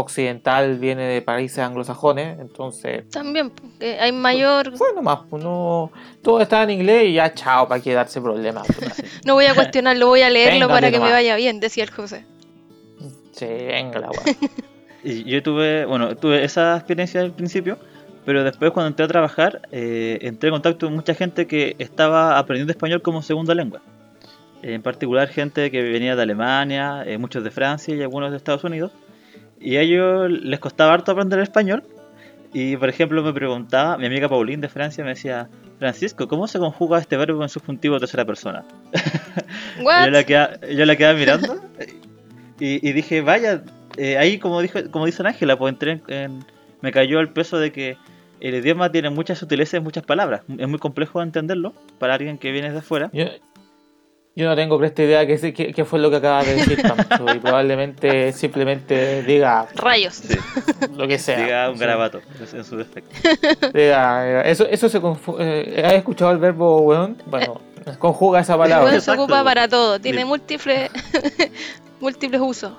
[0.00, 4.76] occidental viene de países anglosajones, entonces También, porque hay mayor...
[4.76, 5.90] fue nomás, pues, no,
[6.22, 8.66] todo está en inglés y ya chao, para que darse problemas.
[9.24, 11.90] No voy a cuestionarlo, voy a leerlo Véngale para que me vaya bien, decía el
[11.90, 12.24] José.
[13.32, 14.10] Sí, venga la
[15.04, 17.78] yo tuve, bueno, tuve esa experiencia al principio,
[18.24, 22.38] pero después cuando entré a trabajar, eh, entré en contacto con mucha gente que estaba
[22.38, 23.80] aprendiendo español como segunda lengua.
[24.62, 28.62] En particular gente que venía de Alemania, eh, muchos de Francia y algunos de Estados
[28.64, 28.92] Unidos.
[29.60, 31.84] Y a ellos les costaba harto aprender español.
[32.52, 36.58] Y por ejemplo me preguntaba, mi amiga Pauline de Francia me decía, Francisco, ¿cómo se
[36.58, 38.64] conjuga este verbo en subjuntivo de tercera persona?
[39.82, 40.04] What?
[40.06, 41.56] Yo la, quedaba, yo la quedaba mirando
[42.58, 43.62] y, y dije, vaya,
[43.96, 46.44] eh, ahí como dijo, como dice Ángela, pues entré en, en-
[46.82, 47.96] me cayó el peso de que
[48.40, 50.40] el idioma tiene muchas sutilezas y muchas palabras.
[50.58, 53.10] Es muy complejo entenderlo para alguien que viene de afuera.
[53.12, 53.26] Yo,
[54.40, 56.82] yo no tengo presta idea qué, es- qué, qué fue lo que acabas de decir,
[56.82, 60.14] Pancho, y probablemente simplemente diga Rayos.
[60.14, 60.36] Sí,
[60.96, 61.38] lo que sea.
[61.38, 61.80] diga un Sí.
[61.80, 62.20] garabato
[62.52, 63.14] en su defecto.
[63.72, 65.82] Diga, eh, eso, eso se confunde.
[65.84, 67.16] ¿Has escuchado el verbo weón?
[67.26, 67.60] Bueno,
[67.98, 68.84] conjuga esa El palabra.
[68.84, 69.22] weón se Exacto.
[69.22, 70.24] ocupa para todo, tiene Sí.
[70.24, 70.90] múltiples
[72.00, 72.72] múltiples usos.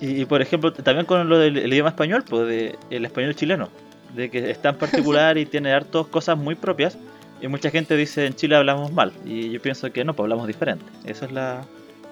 [0.00, 3.34] Y, y, por ejemplo, también con lo del el idioma español, pues de, el español
[3.34, 3.68] chileno,
[4.14, 6.98] de que es tan particular y tiene hartas cosas muy propias.
[7.40, 9.12] Y mucha gente dice en Chile hablamos mal.
[9.24, 10.84] Y yo pienso que no, pues hablamos diferente.
[11.04, 11.64] Eso es la,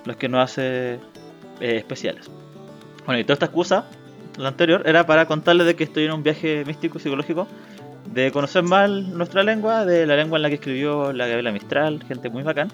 [0.04, 0.94] lo que nos hace
[1.60, 2.30] eh, especiales.
[3.04, 3.86] Bueno, y toda esta excusa,
[4.36, 7.46] la anterior, era para contarles de que estoy en un viaje místico psicológico
[8.12, 12.02] de conocer más nuestra lengua, de la lengua en la que escribió la Gabriela Mistral,
[12.06, 12.70] gente muy bacán,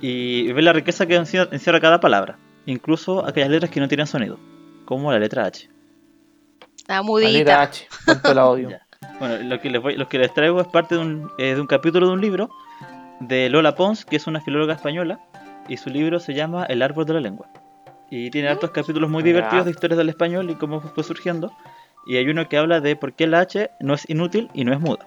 [0.00, 4.38] y ver la riqueza que encierra cada palabra, incluso aquellas letras que no tienen sonido,
[4.84, 5.70] como la letra H.
[6.86, 7.62] La mudita.
[7.62, 8.68] H, cuánto la odio.
[8.74, 8.83] Ya.
[9.20, 11.60] Bueno, lo que, les voy, lo que les traigo es parte de un, eh, de
[11.60, 12.50] un capítulo de un libro
[13.20, 15.20] de Lola Pons, que es una filóloga española,
[15.68, 17.46] y su libro se llama El árbol de la lengua.
[18.10, 21.52] Y tiene hartos capítulos muy divertidos de historias del español y cómo fue surgiendo.
[22.06, 24.72] Y hay uno que habla de por qué la H no es inútil y no
[24.74, 25.06] es muda.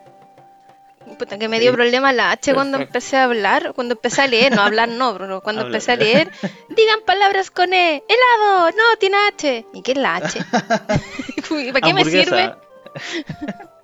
[1.19, 1.75] Puta, que me dio Sí.
[1.77, 2.97] problema la H cuando Perfecto.
[2.97, 5.75] empecé a hablar, cuando empecé a leer, no hablar no, pero cuando Hablar.
[5.75, 6.31] empecé a leer,
[6.69, 9.65] digan palabras con E, helado, no, tiene H.
[9.73, 10.39] ¿Y qué es la H?
[11.71, 12.55] ¿Para qué me sirve?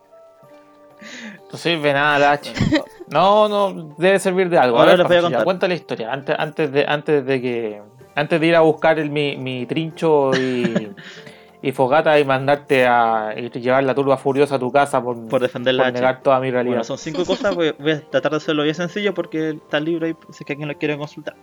[1.54, 2.52] No sirve nada la H.
[3.10, 4.80] No, no, debe servir de algo.
[4.80, 5.44] Ahora ver, les voy a contar.
[5.44, 6.12] Cuenta la historia.
[6.12, 7.82] Antes, antes, de, antes de que.
[8.16, 10.90] Antes de ir a buscar el, mi, mi trincho y,
[11.62, 15.42] y fogata y mandarte a y llevar la turba furiosa a tu casa por, Por
[15.42, 15.94] defender la por H.
[16.00, 16.72] negar toda mi realidad.
[16.78, 19.86] Bueno, son cinco cosas, voy, voy a tratar de hacerlo bien sencillo porque está el
[19.86, 21.36] libro ahí, si es que alguien lo quiere consultar.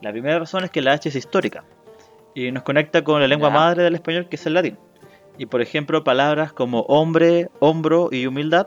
[0.00, 1.64] La primera razón es que la H es histórica
[2.34, 3.54] y nos conecta con la lengua Ya.
[3.54, 4.78] madre del español que es el latín.
[5.36, 8.66] Y por ejemplo, palabras como hombre, hombro y humildad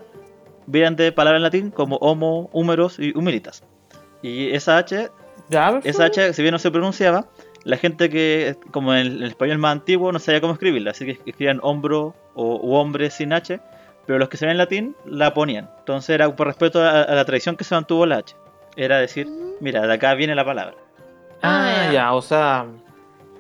[0.66, 3.64] vienen de palabras en latín como homo, húmeros y humilitas.
[4.22, 5.10] Y esa H,
[5.50, 5.90] Ya, perfecto.
[5.90, 7.26] esa H, si bien no se pronunciaba,
[7.64, 11.12] la gente que, como en el español más antiguo, no sabía cómo escribirla, así que
[11.12, 13.60] escribían hombro o u hombre sin H,
[14.06, 15.70] pero los que sabían latín la ponían.
[15.80, 18.36] Entonces era por respeto a, a la tradición que se mantuvo la H.
[18.76, 19.28] Era decir,
[19.62, 20.76] mira, de acá viene la palabra.
[21.42, 22.14] Ah, Ah, ya.
[22.14, 22.66] o sea.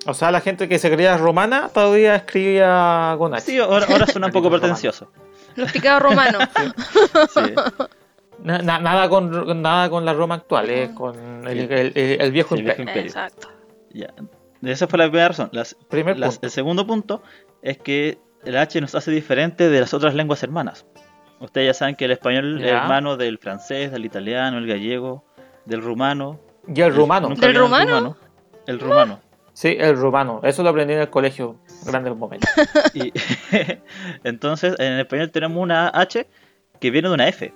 [0.05, 3.45] O sea, la gente que se creía romana todavía escribía con H.
[3.45, 4.61] Sí, ahora, ahora suena un poco Romano.
[4.61, 5.09] pretencioso.
[5.55, 6.43] Los picados romanos.
[7.33, 7.53] Sí.
[8.43, 12.31] Na- na- nada, con, nada con la Roma actual, eh, con el, el- el- el
[12.31, 13.03] viejo El viejo imperio.
[13.03, 13.47] Exacto.
[13.91, 14.13] Ya.
[14.63, 15.49] Esa fue la primera razón.
[15.53, 16.45] Las- Primer las- punto.
[16.47, 17.23] el segundo punto
[17.61, 20.85] es que el H nos hace diferente de las otras lenguas hermanas.
[21.39, 25.25] Ustedes ya saben que el español es hermano del francés, del italiano, el gallego,
[25.65, 26.39] del rumano.
[26.67, 27.29] Y el rumano.
[27.29, 28.17] Nunca ¿Del rumano?
[28.65, 29.19] El rumano.
[29.53, 30.39] Sí, el rumano.
[30.43, 31.59] Eso lo aprendí en el colegio.
[31.85, 32.49] Grandes momentos.
[32.93, 33.11] Y
[34.23, 36.27] entonces, en español tenemos una H
[36.79, 37.53] que viene de una F.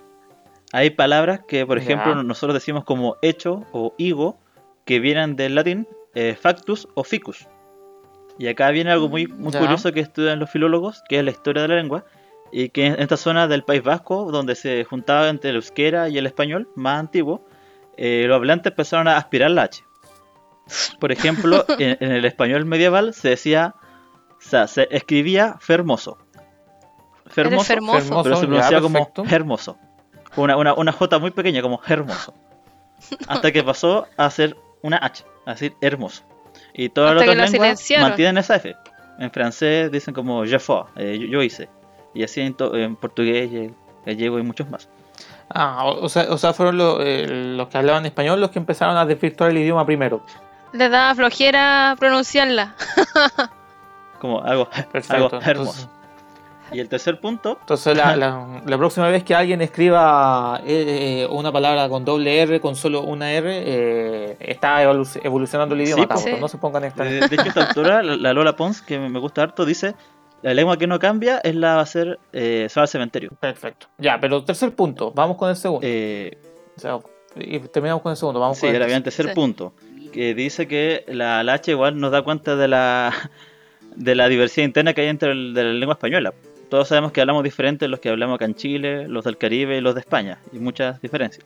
[0.72, 4.38] Hay palabras que, por ejemplo, nosotros decimos como hecho o higo,
[4.84, 7.46] que vienen del latín eh, factus o ficus.
[8.38, 9.60] Y acá viene algo muy, muy Ya.
[9.60, 12.04] curioso que estudian los filólogos, que es la historia de la lengua,
[12.52, 16.16] y que en esta zona del País Vasco, donde se juntaba entre el euskera y
[16.18, 17.44] el español más antiguo,
[17.96, 19.82] eh, los hablantes empezaron a aspirar la H.
[21.00, 23.74] Por ejemplo, en, en el español medieval se decía
[24.48, 26.18] sea, se escribía Fermoso.
[27.26, 27.98] Fermoso, Fermoso.
[28.00, 29.12] Fermoso, pero se ya, pronunciaba como.
[29.30, 29.78] Hermoso.
[30.36, 32.34] Una, una, una J muy pequeña, como Hermoso.
[33.28, 36.22] Hasta que pasó a ser una H, a decir Hermoso.
[36.74, 38.74] Y todas las otras lenguas mantienen esa F.
[39.18, 41.68] En francés dicen como je fais, eh, yo, yo hice.
[42.14, 43.50] Y así en, to- en portugués,
[44.06, 44.88] gallego y muchos más.
[45.50, 48.58] Ah, o, o sea, o sea, fueron lo- eh, los que hablaban español los que
[48.58, 50.22] empezaron a desvirtuar el idioma primero.
[50.72, 52.74] Les da flojera pronunciarla.
[54.18, 55.12] Como algo, Perfecto.
[55.14, 55.90] algo Entonces, hermoso.
[56.70, 61.26] Y el tercer punto, entonces la, la- la próxima vez que alguien escriba eh, eh,
[61.30, 66.02] una palabra con doble R, con solo una R, eh, está evolu- evolucionando el idioma.
[66.02, 66.40] Sí, cabrón, pues.
[66.42, 67.04] No se pongan esta.
[67.04, 69.94] de, de hecho esta autora, la, la Lola Pons, que me gusta harto, dice,
[70.42, 73.30] la lengua que no cambia es la va a ser, eh, se va al cementerio.
[73.40, 73.86] Perfecto.
[73.96, 75.10] Ya, pero tercer punto.
[75.14, 75.80] Vamos con el segundo.
[75.86, 76.36] Eh,
[76.76, 76.98] O sea,
[77.34, 78.40] y terminamos con el segundo.
[78.40, 79.26] Vamos sí, con el era bien tercer.
[79.26, 79.40] tercer Sí.
[79.40, 79.72] punto,
[80.12, 83.12] que dice que la, la H igual nos da cuenta de la,
[83.96, 86.32] de la diversidad interna que hay entre el- de la lengua española.
[86.70, 89.80] Todos sabemos que hablamos diferente los que hablamos acá en Chile, los del Caribe y
[89.80, 91.44] los de España, y muchas diferencias.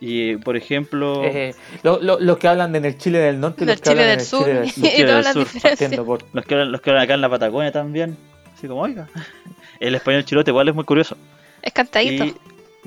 [0.00, 3.66] Y por ejemplo, Eh, lo- lo- los que hablan en el Chile del norte y
[3.66, 4.84] los que Chile hablan en del el Sur Chile del sur.
[4.84, 5.78] Chile todas del las Sur, diferencias.
[5.90, 8.16] Partiendo por- los que hablan, los que hablan acá en la Patagonia también,
[8.54, 9.08] así como, oiga,
[9.80, 11.16] el español chilote igual es muy curioso.
[11.62, 12.24] Es cantadito.
[12.24, 12.34] Y,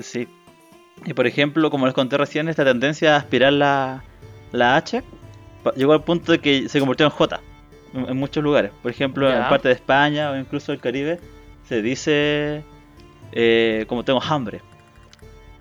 [0.00, 0.26] sí.
[1.06, 4.02] Y por ejemplo, como les conté recién, esta tendencia a aspirar la,
[4.52, 5.02] la H
[5.76, 7.40] llegó al punto de que se convirtió en J
[7.94, 8.70] en, muchos lugares.
[8.82, 11.20] Por ejemplo, en parte de España o incluso el Caribe
[11.68, 12.62] se dice
[13.32, 14.60] eh, como tengo hambre.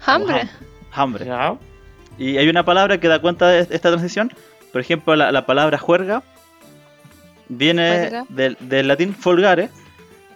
[0.06, 0.42] Hambre.
[0.42, 0.50] ham-
[0.92, 1.26] Hambre.
[2.18, 4.32] Y hay una palabra que da cuenta de esta transición.
[4.72, 6.24] Por ejemplo, la, la palabra juerga
[7.50, 9.70] viene del, del latín folgare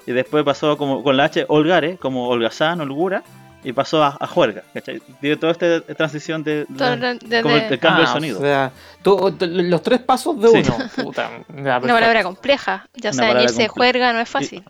[0.06, 3.24] y después pasó como con la H holgare, como holgazán, holgura,
[3.70, 4.64] y pasó a, a juerga.
[4.74, 5.02] ¿cachai?
[5.20, 8.40] Tiene toda esta transición de, de- desde- como el, cambio Ah, del sonido.
[8.40, 8.72] O sea,
[9.04, 10.64] tú- los tres pasos de Sí.
[10.72, 10.90] uno.
[11.04, 11.30] Puta.
[11.50, 12.88] Ya, Una palabra compleja.
[12.96, 14.64] Ya Una saben, palabra irse de juerga no es fácil.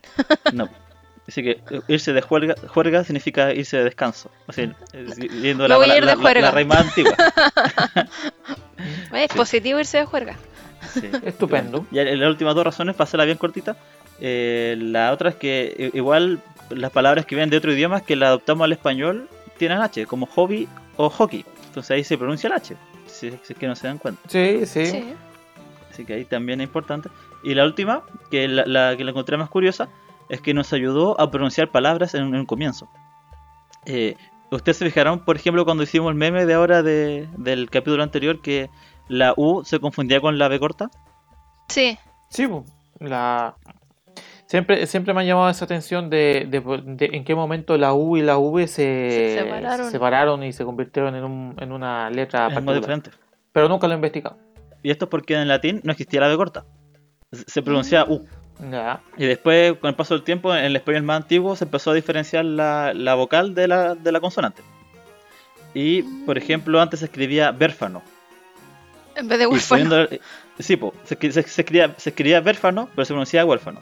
[0.52, 0.68] No.
[1.28, 4.30] Así que eh, irse de juerga, juerga significa irse de descanso.
[4.46, 5.06] O sea, eh,
[5.42, 6.00] yendo Me la, voy a la- de
[6.40, 7.14] la- la- antigua.
[9.12, 9.36] Es Sí.
[9.36, 10.36] positivo irse de juerga.
[10.92, 11.10] Sí.
[11.24, 11.86] Estupendo.
[11.90, 13.76] Y las últimas dos razones, para hacerla bien cortita.
[14.20, 18.28] Eh, la otra es que igual las palabras que vienen de otro idioma que la
[18.28, 21.44] adoptamos al español tienen H, como hobby o hockey.
[21.66, 22.76] Entonces ahí se pronuncia el H,
[23.06, 24.20] si, si es que no se dan cuenta.
[24.28, 24.86] Sí, sí.
[24.86, 25.14] Sí.
[25.90, 27.08] Así que ahí también es importante.
[27.42, 29.88] Y la última, que la, la que la encontré más curiosa,
[30.28, 32.88] es que nos ayudó a pronunciar palabras en, un- en un comienzo.
[33.86, 34.16] Eh,
[34.50, 38.40] Ustedes se fijaron, por ejemplo, cuando hicimos el meme de ahora de- del capítulo anterior,
[38.40, 38.70] que
[39.06, 40.90] la U se confundía con la B corta.
[41.68, 41.98] Sí.
[42.30, 42.48] Sí,
[42.98, 43.54] la...
[44.48, 48.16] siempre, siempre me ha llamado esa atención de, de- de en qué momento la U
[48.16, 49.86] y la V se, Se separaron.
[49.86, 52.80] se separaron y se convirtieron en, un- en una letra es particular.
[52.80, 53.10] diferente.
[53.52, 54.36] Pero nunca lo he investigado.
[54.82, 56.64] Y esto es porque en latín no existía la B corta.
[57.30, 58.26] Se pronunciaba U.
[58.70, 59.00] Ya.
[59.16, 61.94] Y después, con el paso del tiempo, en el español más antiguo se empezó a
[61.94, 64.62] diferenciar la, la vocal de la, de la consonante.
[65.74, 68.02] Y, por ejemplo, antes se escribía bérfano.
[69.14, 70.06] En vez de huérfano.
[70.58, 73.78] sí, po, se- se escribía, se escribía bérfano, pero se pronunciaba huérfano.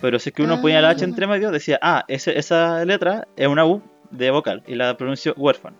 [0.00, 1.08] Pero si es que uno ponía la H Ah.
[1.08, 5.34] entre medio, decía, ah, ese- esa letra es una U de vocal y la pronuncio
[5.36, 5.76] huérfano.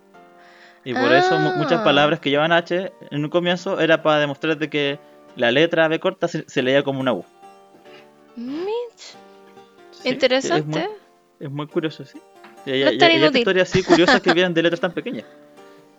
[0.85, 1.85] Y por eso mu- muchas Ah.
[1.85, 4.98] palabras que llevan H en un comienzo era para demostrar de que
[5.37, 7.24] la letra B corta se, se leía como una U.
[8.37, 9.16] Mitch.
[9.90, 10.59] Sí, Interesante.
[10.81, 10.96] Es muy,
[11.40, 12.18] es muy curioso, sí.
[12.66, 13.38] Y, y- No hay inútil.
[13.38, 15.24] historias así curiosas que vienen de letras tan pequeñas.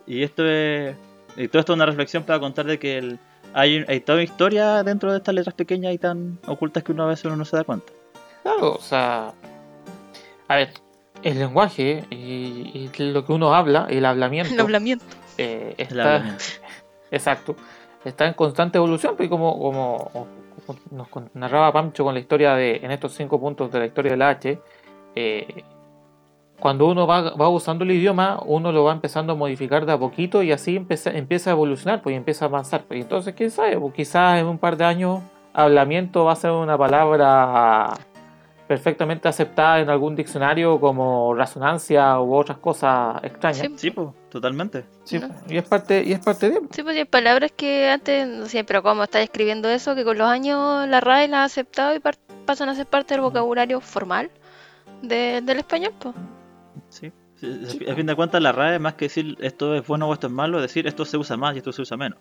[0.06, 0.95] Y esto es.
[1.36, 3.19] Y todo esto es una reflexión para contar de que el-
[3.53, 7.03] hay, hay toda una historia dentro de estas letras pequeñas y tan ocultas que uno
[7.03, 7.91] a veces uno no se da cuenta.
[8.48, 9.34] Claro, o sea.
[10.48, 10.70] A ver,
[11.22, 14.54] el lenguaje y, y lo que uno habla, el hablamiento.
[14.54, 15.04] El hablamiento.
[15.38, 16.44] eh, El está, hablamiento.
[17.12, 17.56] Exacto.
[18.06, 20.12] Está en constante evolución, pues como, como,
[20.66, 24.12] como nos narraba Pancho con la historia de, en estos cinco puntos de la historia
[24.12, 24.62] del H,
[25.16, 25.64] eh,
[26.58, 29.98] cuando uno va, va usando el idioma, uno lo va empezando a modificar de a
[29.98, 32.84] poquito y así empieza, empieza a evolucionar, pues y empieza a avanzar.
[32.88, 35.20] Pues, entonces, quién sabe, pues, quizás en un par de años,
[35.54, 37.94] hablamiento va a ser una palabra
[38.67, 43.60] perfectamente aceptada en algún diccionario como resonancia u otras cosas extrañas.
[43.67, 43.73] Sí.
[43.77, 44.84] Sí, pues, totalmente.
[45.06, 46.60] Sí, y es parte, y es parte de.
[46.71, 50.17] Sí, pues hay palabras que antes, no sé, pero como estás escribiendo eso, que con
[50.17, 52.01] los años la RAE las ha aceptado y
[52.45, 54.30] pasan a ser parte del vocabulario formal
[55.01, 56.15] de- del español, pues.
[56.89, 57.12] Sí.
[57.39, 60.25] Sí, A fin de cuentas, la RAE, más que decir esto es bueno o esto
[60.27, 62.17] es malo, es decir esto se usa más y esto se usa menos.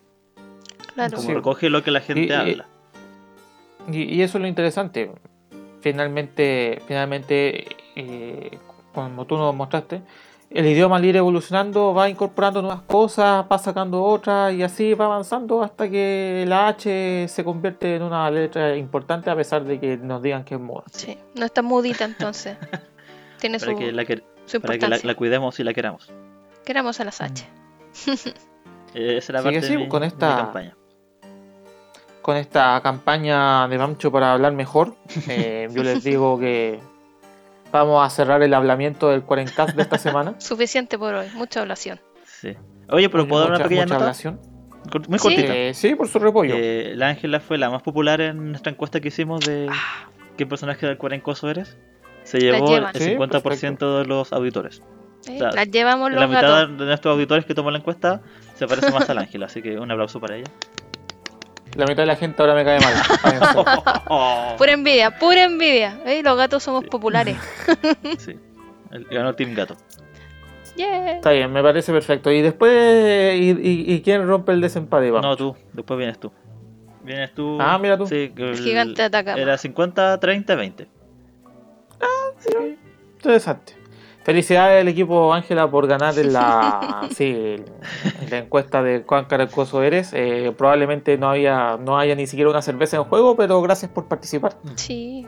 [0.94, 1.16] Claro.
[1.16, 1.35] Como Sí.
[1.35, 2.66] recoge lo que la gente y- habla.
[3.90, 5.11] Y, y eso es lo interesante.
[5.90, 8.59] Finalmente, finalmente eh,
[8.92, 10.03] como tú nos mostraste,
[10.51, 15.05] el idioma al ir evolucionando va incorporando nuevas cosas, va sacando otras y así va
[15.05, 19.96] avanzando hasta que la H se convierte en una letra importante a pesar de que
[19.96, 20.83] nos digan que es muda.
[20.90, 22.57] Sí, no está mudita entonces.
[23.38, 26.11] Tiene su, Para que, la, que- su para que la, la cuidemos y la queramos.
[26.64, 27.46] Queramos a las H.
[28.92, 30.77] Eh, esa es la parte sí, de mi, con de mi esta- campaña.
[32.27, 34.97] Con esta campaña de Mamcho para hablar mejor,
[35.29, 36.81] eh, yo les digo que
[37.71, 40.35] vamos a cerrar el hablamiento del 40 de esta semana.
[40.41, 42.01] Suficiente por hoy, mucha oración.
[42.25, 42.53] Sí.
[42.91, 44.05] Oye, pero ¿puedo dar una Mucha- pequeña mucha nota?
[44.07, 44.41] hablación.
[45.09, 45.23] Muy Sí.
[45.23, 45.55] cortita.
[45.55, 46.55] Eh, sí, por su repollo.
[46.59, 50.47] Eh, la Ángela fue la más popular en nuestra encuesta que hicimos de Ah, qué
[50.47, 51.77] personaje del cuarencoso eres.
[52.25, 52.95] Se llevó el llevan.
[52.95, 54.83] Sí, 50% de los auditores.
[55.29, 55.39] eh.
[55.41, 56.79] Las llevamos La mitad gatos.
[56.79, 58.21] de nuestros auditores que tomó la encuesta
[58.57, 60.51] se parece más a la Ángela, así que un aplauso para ella.
[61.77, 62.95] La mitad de la gente ahora me cae mal.
[64.59, 65.99] Pura envidia, pura envidia.
[66.05, 66.25] ¿Veis?
[66.25, 67.37] Los gatos somos populares.
[68.19, 68.39] Sí.
[68.91, 69.77] El- Ganó Team Gato.
[70.77, 71.12] Yeah.
[71.17, 72.31] Está bien, me parece perfecto.
[72.31, 75.11] Y después, ¿y, y- y quién rompe el desempate?
[75.11, 75.27] Vamos.
[75.27, 75.57] No, tú.
[75.73, 76.31] Después vienes tú.
[77.03, 77.59] Vienes tú.
[77.61, 78.07] Ah, mira tú.
[78.07, 79.35] Sí, que El gigante ataca.
[79.35, 80.89] Era 50, 30, 20.
[83.15, 83.75] Interesante.
[84.27, 87.65] Felicidades al equipo Ángela por ganar en la, sí, en
[88.29, 90.11] la encuesta de cuán caracoso eres.
[90.15, 94.09] Eh, probablemente no había, no haya ni siquiera una cerveza en juego, pero gracias por
[94.09, 94.57] participar.
[94.75, 95.25] Sí.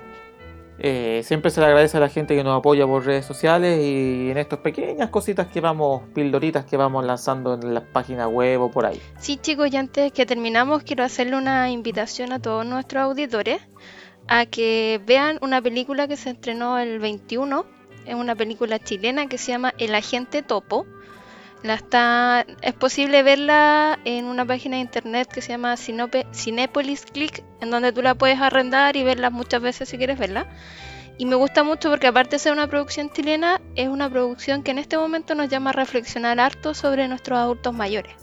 [0.81, 4.33] Eh, siempre se le agradece a la gente que nos apoya por redes sociales y
[4.33, 8.69] en estas pequeñas cositas que vamos, pildoritas que vamos lanzando en las páginas web o
[8.69, 9.01] por ahí.
[9.21, 13.61] Sí, chicos, y antes que terminamos, quiero hacerle una invitación a todos nuestros auditores
[14.27, 17.78] a que vean una película que se estrenó el 21.
[18.09, 20.87] Es una película chilena que se llama El Agente Topo.
[21.63, 27.45] La está, es posible verla en una página de internet que se llama Cinépolis Click,
[27.61, 30.47] en donde tú la puedes arrendar y verla muchas veces si quieres verla.
[31.19, 34.71] Y me gusta mucho porque aparte de ser una producción chilena, es una producción que
[34.71, 38.15] en este momento nos llama a reflexionar harto sobre nuestros adultos mayores.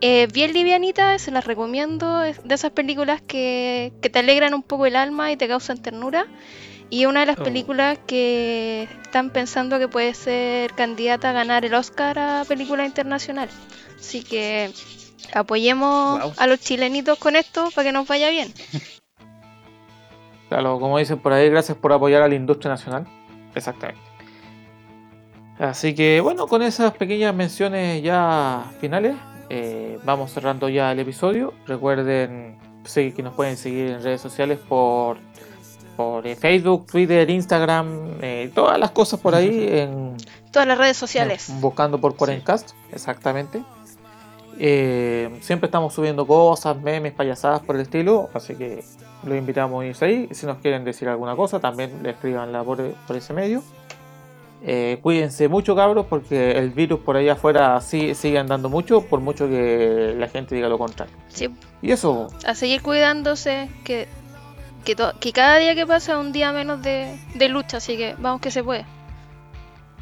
[0.00, 4.62] Eh, bien livianita, se las recomiendo, es de esas películas que, que te alegran un
[4.62, 6.26] poco el alma y te causan ternura.
[6.94, 7.42] Y es una de las Oh.
[7.42, 13.48] películas que están pensando que puede ser candidata a ganar el Oscar a película internacional.
[13.98, 14.70] Así que
[15.32, 18.54] apoyemos a los chilenitos con esto para que nos vaya bien.
[20.48, 23.08] Claro, como dicen por ahí, gracias por apoyar a la industria nacional.
[23.56, 24.00] Exactamente.
[25.58, 29.16] Así que bueno, con esas pequeñas menciones ya finales,
[29.50, 31.54] eh, vamos cerrando ya el episodio.
[31.66, 35.16] Recuerden sí, que nos pueden seguir en redes sociales por,
[35.96, 40.16] por eh, Facebook, Twitter, Instagram, eh, todas las cosas por ahí en,
[40.50, 41.52] Todas las redes sociales.
[41.60, 43.62] buscando por Cuarencast, exactamente.
[44.58, 48.84] Eh, siempre estamos subiendo cosas, memes, payasadas por el estilo, así que
[49.24, 50.28] los invitamos a irse ahí.
[50.30, 53.62] Si nos quieren decir alguna cosa, también le escribanla por, por ese medio.
[54.66, 59.20] Eh, cuídense mucho, cabros, porque el virus por ahí afuera sí, sigue andando mucho, por
[59.20, 61.14] mucho que la gente diga lo contrario.
[61.28, 61.50] Sí,
[61.82, 64.08] Y eso, a seguir cuidándose, que,
[64.84, 67.96] que, to- que cada día que pasa es un día menos de, de lucha, así
[67.96, 68.84] que vamos que se puede.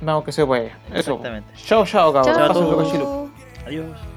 [0.01, 0.67] vamos que se puede.
[0.89, 0.97] Eso.
[1.15, 1.53] Exactamente.
[1.65, 2.37] Chao, chao, cabros.
[2.37, 3.29] Chao.
[3.67, 4.12] Adiós.